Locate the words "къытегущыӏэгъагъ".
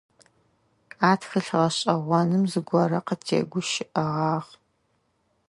3.07-4.49